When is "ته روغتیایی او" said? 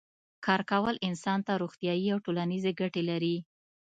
1.47-2.19